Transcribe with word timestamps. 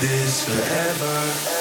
this 0.00 0.44
forever. 0.44 1.60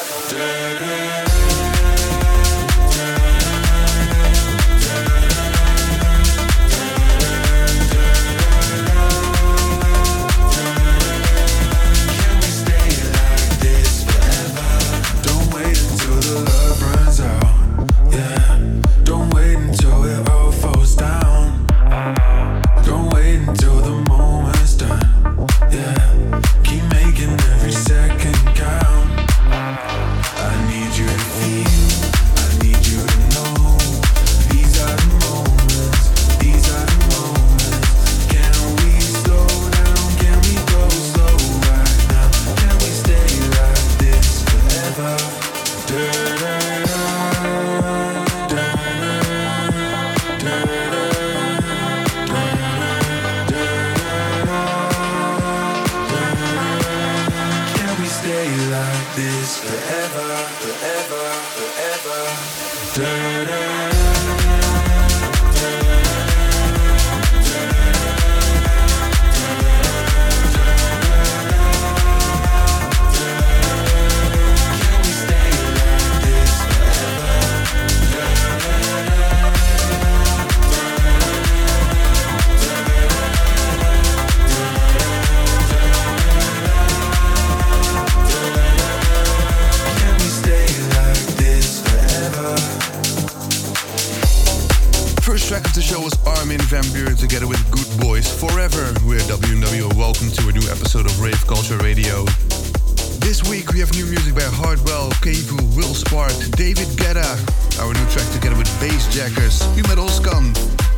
Guetta, 107.20 107.82
our 107.82 107.94
new 107.94 108.06
track 108.12 108.32
together 108.32 108.56
with 108.56 108.68
Bassjackers, 108.80 109.76
You 109.76 109.84
Met 109.84 109.98
Oskan, 109.98 110.54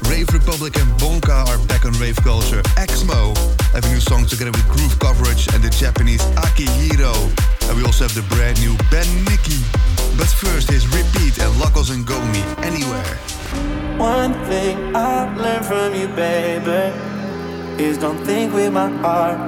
Rave 0.09 0.27
Republic 0.33 0.75
and 0.77 0.89
Bonka 0.99 1.45
are 1.47 1.57
back 1.67 1.85
on 1.85 1.93
rave 1.93 2.15
culture, 2.17 2.61
AXMO 2.77 3.35
have 3.73 3.85
a 3.85 3.89
new 3.89 3.99
song 3.99 4.25
together 4.25 4.51
with 4.51 4.67
Groove 4.67 4.97
Coverage 4.99 5.47
and 5.53 5.63
the 5.63 5.69
Japanese 5.69 6.21
AKI-HIRO, 6.37 7.13
and 7.69 7.77
we 7.77 7.83
also 7.83 8.03
have 8.05 8.13
the 8.13 8.21
brand 8.33 8.59
new 8.59 8.75
Ben 8.91 9.07
Nicky. 9.25 9.61
But 10.17 10.27
first 10.27 10.71
is 10.71 10.85
Repiet 10.85 11.39
and 11.43 11.59
Lucles 11.59 11.89
and 11.89 12.05
me 12.31 12.43
Anywhere. 12.61 13.15
One 13.97 14.33
thing 14.45 14.95
I 14.95 15.33
learned 15.35 15.65
from 15.65 15.95
you, 15.95 16.07
baby, 16.09 16.93
is 17.81 17.97
don't 17.97 18.23
think 18.25 18.53
with 18.53 18.71
my 18.71 18.89
heart. 18.89 19.39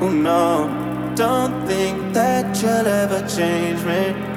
Oh 0.00 0.10
no, 0.10 1.12
don't 1.16 1.66
think 1.66 2.14
that 2.14 2.62
you'll 2.62 2.86
ever 2.86 3.26
change 3.28 3.84
me. 3.84 4.33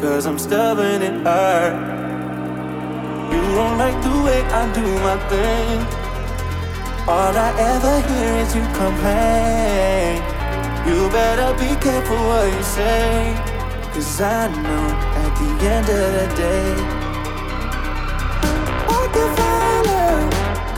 Cause 0.00 0.26
I'm 0.26 0.38
stubborn 0.38 1.02
and 1.02 1.26
hard. 1.26 1.74
You 3.32 3.42
don't 3.58 3.78
like 3.78 4.00
the 4.00 4.14
way 4.22 4.40
I 4.42 4.72
do 4.72 4.86
my 5.02 5.18
thing. 5.28 5.78
All 7.08 7.34
I 7.36 7.50
ever 7.72 7.94
hear 8.06 8.32
is 8.42 8.54
you 8.54 8.62
complain. 8.78 10.22
You 10.86 11.10
better 11.10 11.52
be 11.58 11.74
careful 11.82 12.16
what 12.28 12.46
you 12.46 12.62
say. 12.62 13.34
Cause 13.92 14.20
I 14.20 14.46
know 14.62 14.86
at 15.24 15.32
the 15.40 15.50
end 15.66 15.88
of 15.88 16.08
the 16.18 16.26
day, 16.36 16.74
I 18.86 19.02
can 19.14 19.30
find 19.36 19.86
her. 19.94 20.18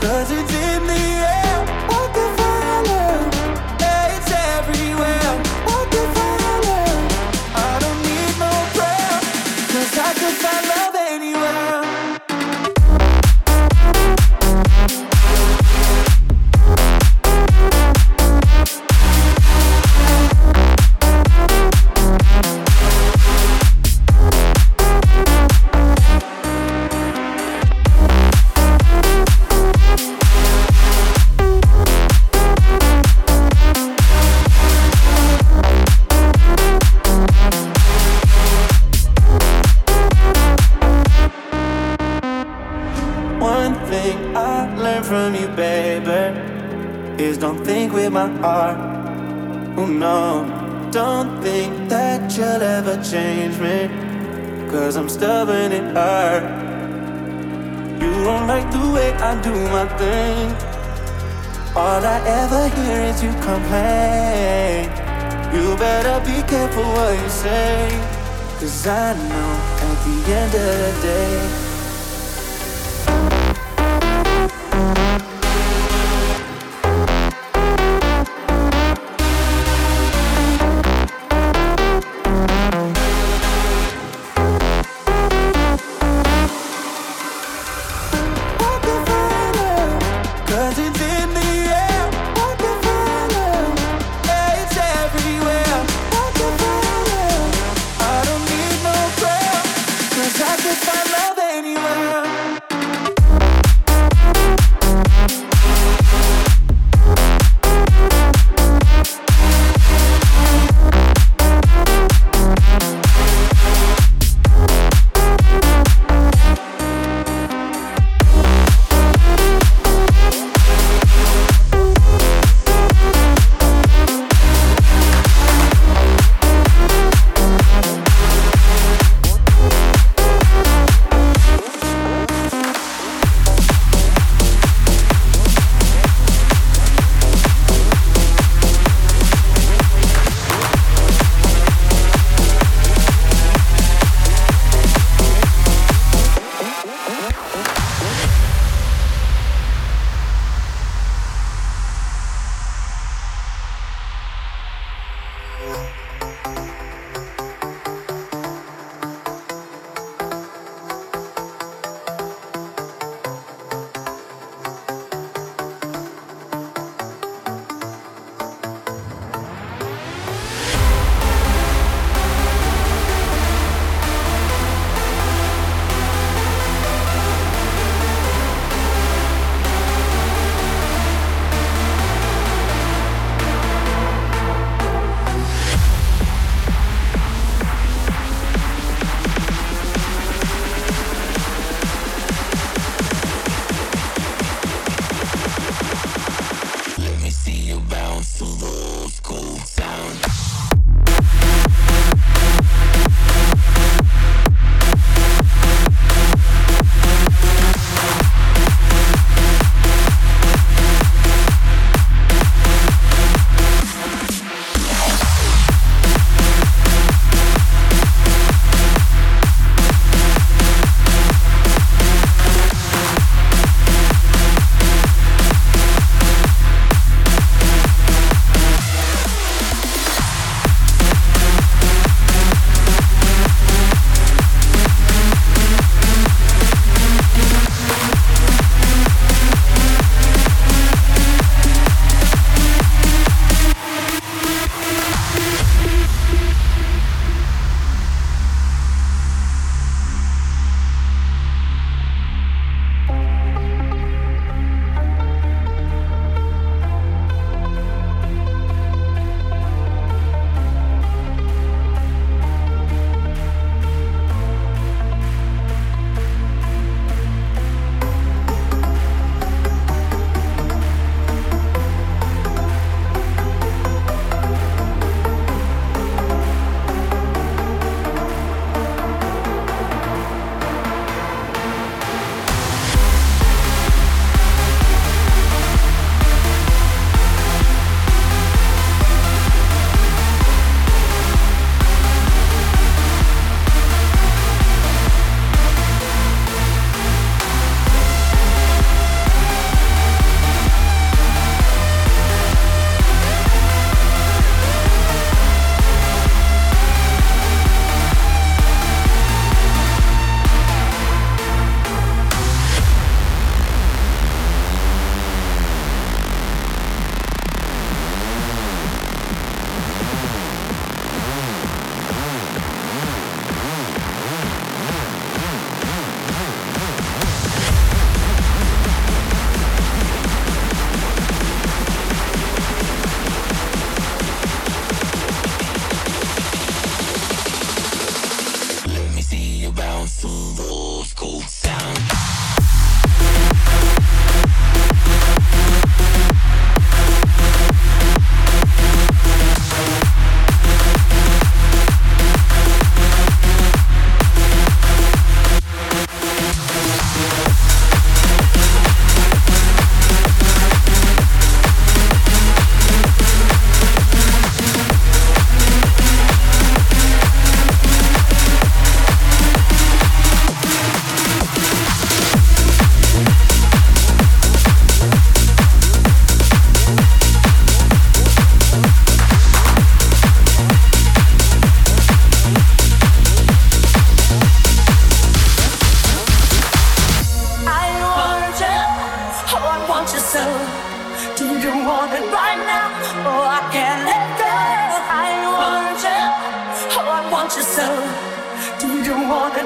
Cause 0.01 0.31
it's 0.31 0.60
think 47.91 47.93
with 47.93 48.13
my 48.13 48.27
heart. 48.41 48.77
Oh 49.77 49.85
no, 49.85 50.89
don't 50.91 51.41
think 51.41 51.89
that 51.89 52.37
you'll 52.37 52.61
ever 52.61 53.01
change 53.03 53.57
me. 53.59 53.89
Cause 54.69 54.95
I'm 54.95 55.09
stubborn 55.09 55.71
and 55.71 55.97
hard. 55.97 56.43
You 58.01 58.11
don't 58.23 58.47
like 58.47 58.69
the 58.71 58.91
way 58.93 59.13
I 59.13 59.41
do 59.41 59.53
my 59.69 59.85
thing. 59.97 60.51
All 61.75 62.03
I 62.03 62.19
ever 62.27 62.69
hear 62.75 63.01
is 63.11 63.23
you 63.23 63.31
complain. 63.41 64.89
You 65.53 65.75
better 65.77 66.19
be 66.25 66.41
careful 66.47 66.83
what 66.83 67.19
you 67.21 67.29
say. 67.29 67.89
Cause 68.59 68.87
I 68.87 69.13
know 69.29 69.51
at 69.87 69.97
the 70.05 70.33
end 70.33 70.55
of 70.55 70.95
the 70.95 71.01
day. 71.01 71.70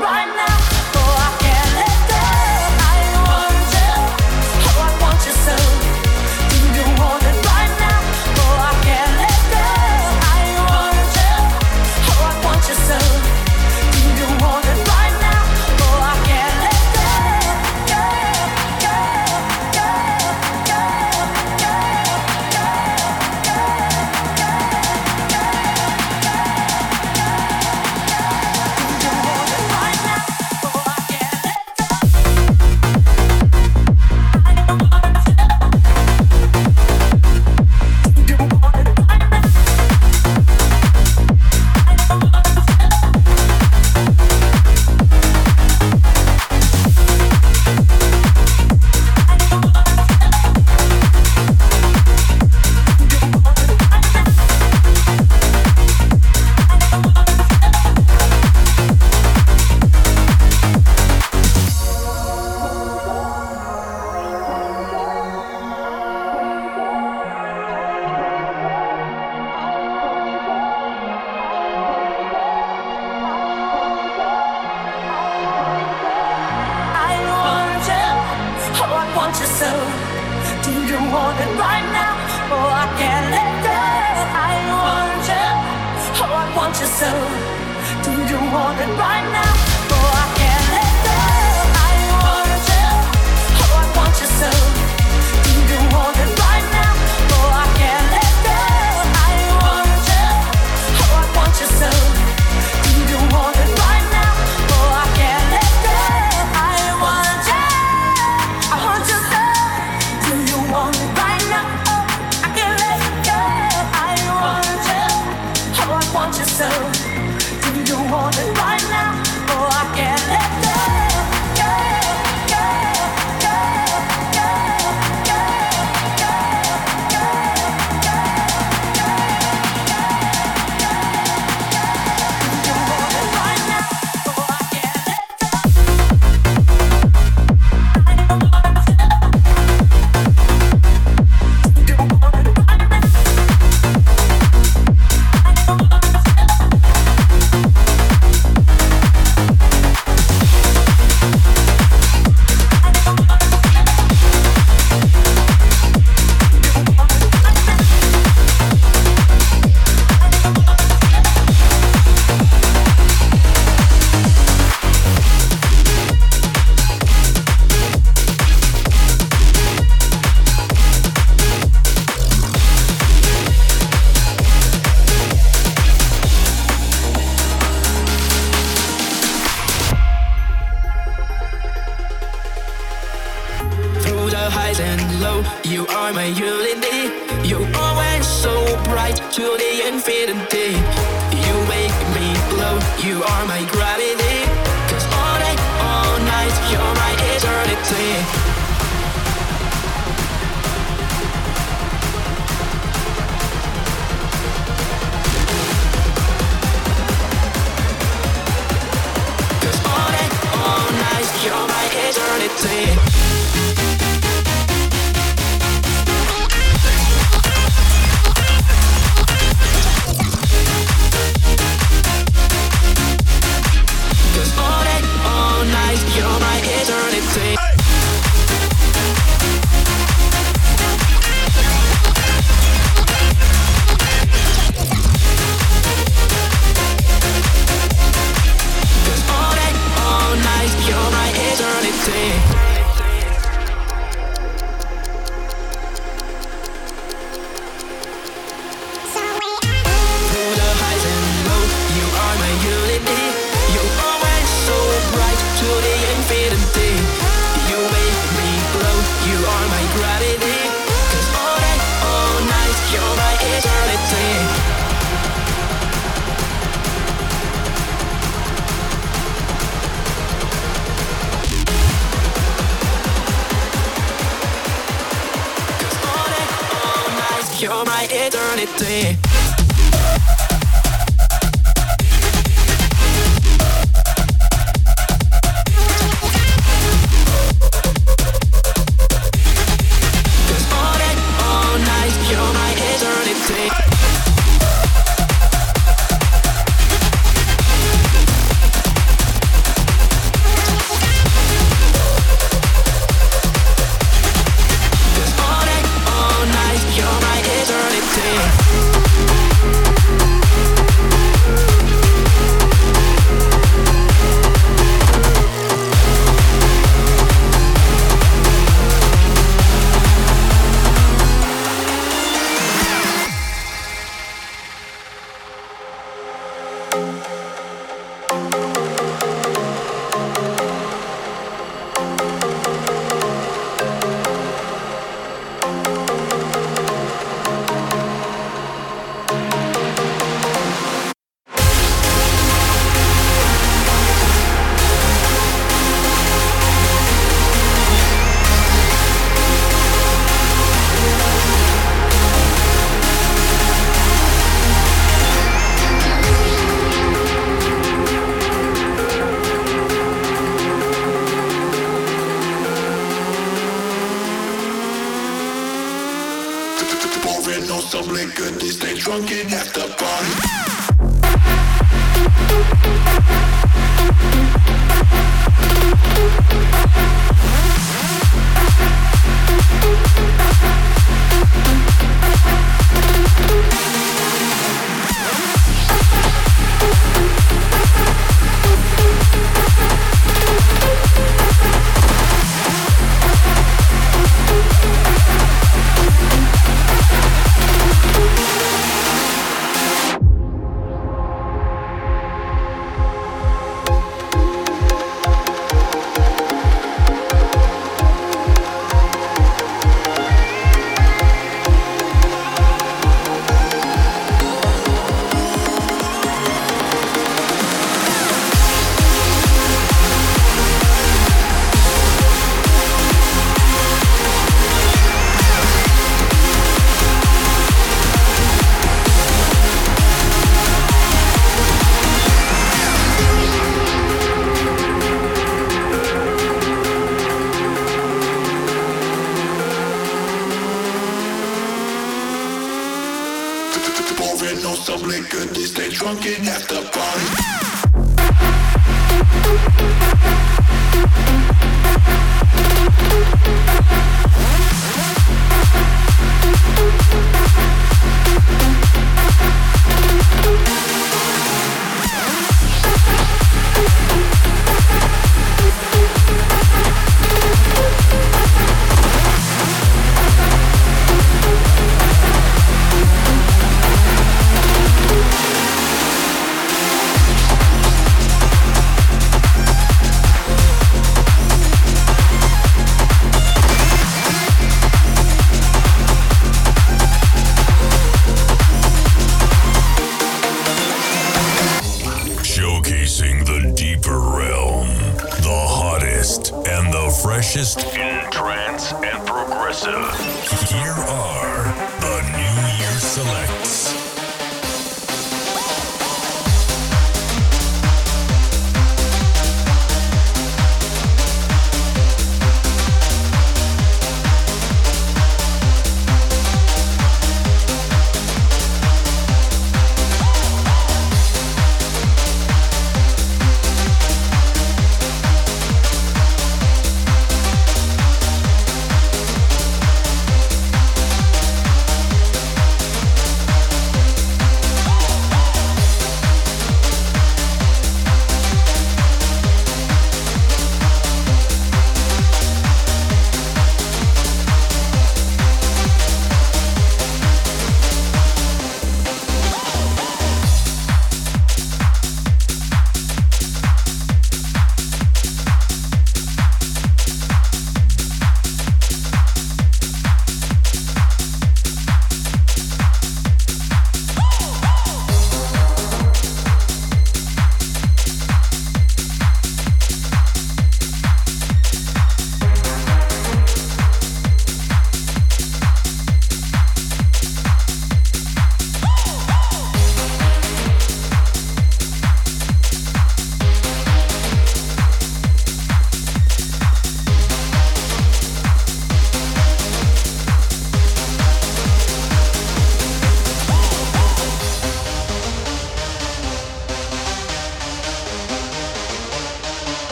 right 0.00 0.36
now. 0.36 0.67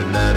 In 0.00 0.29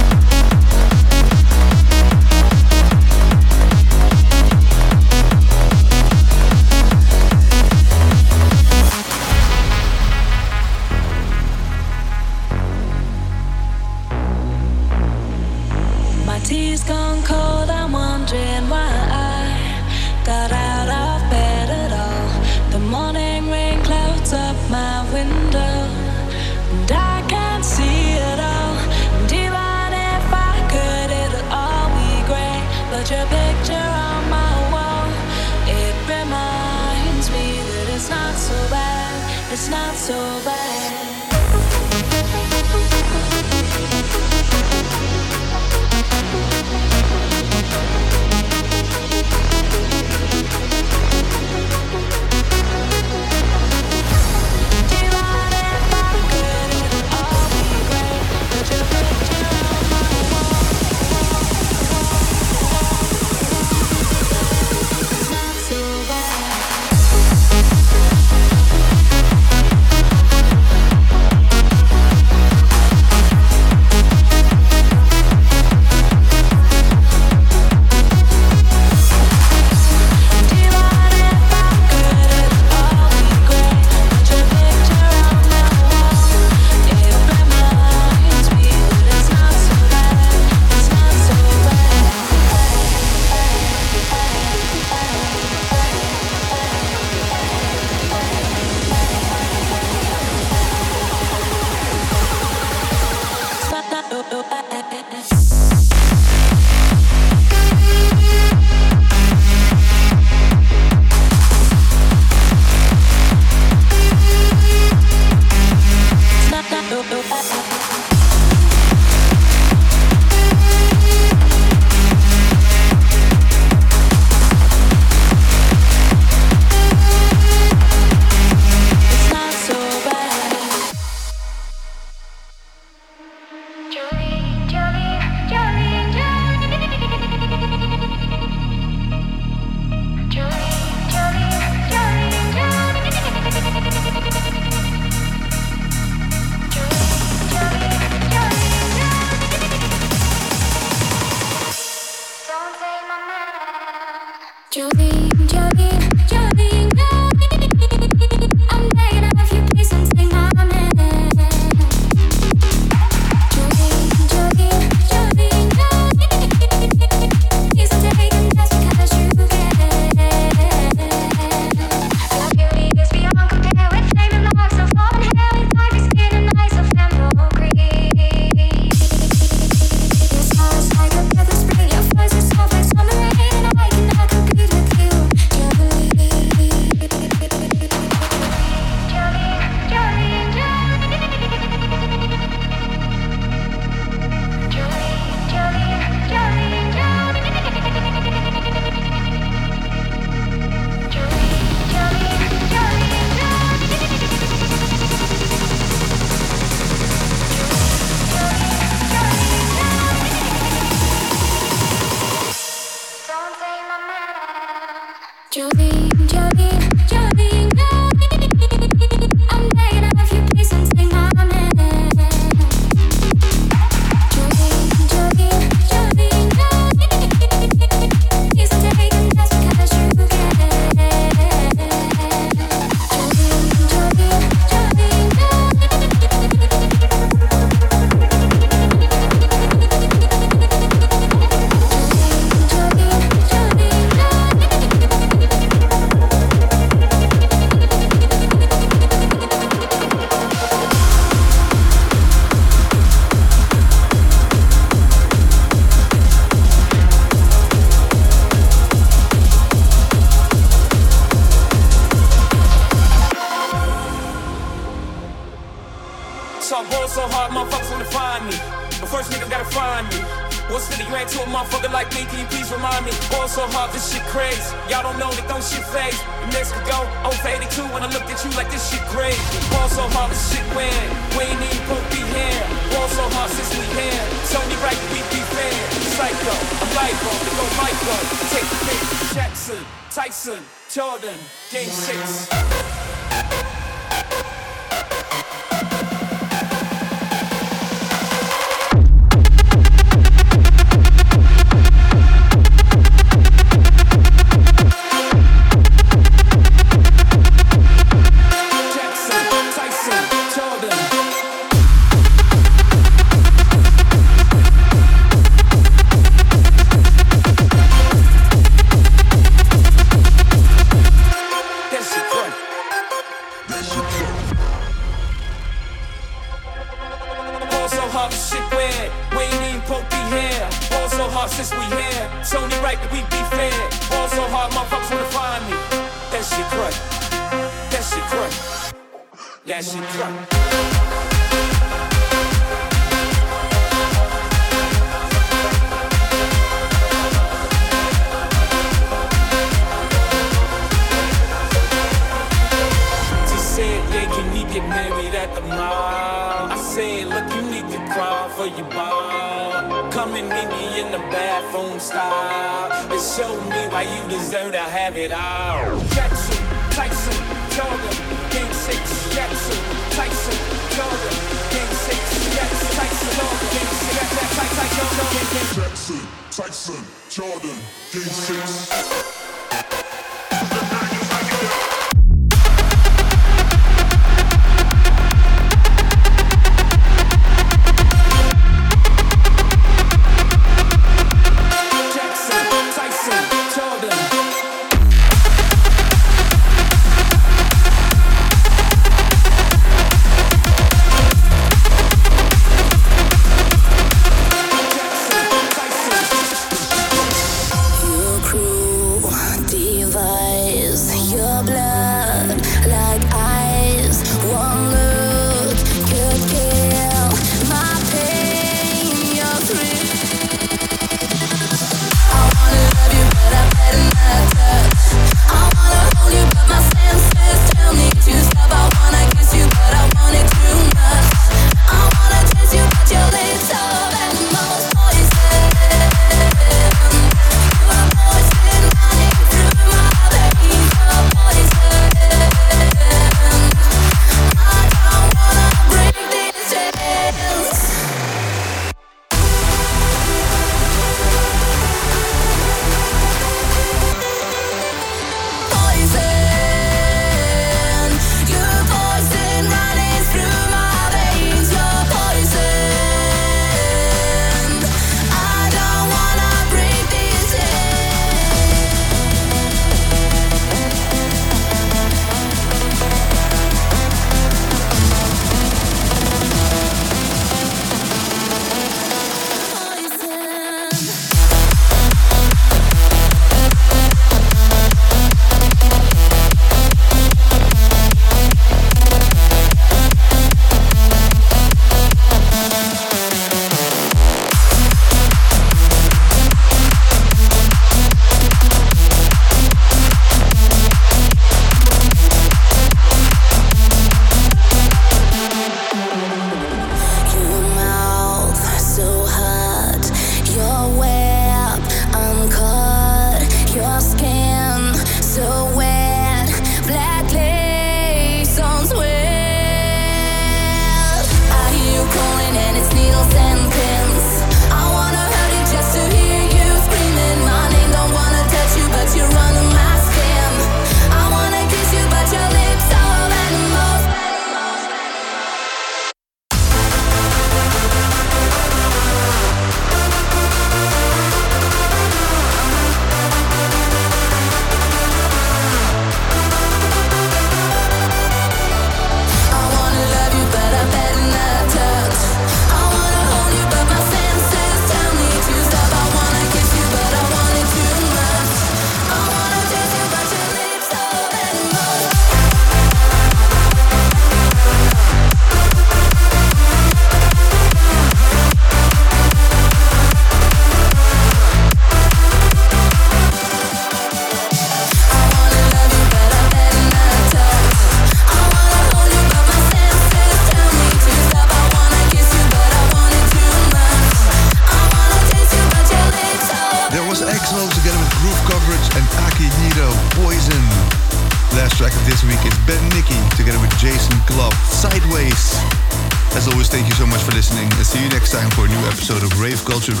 of 599.88 600.00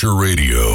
Culture 0.00 0.14
Radio. 0.14 0.69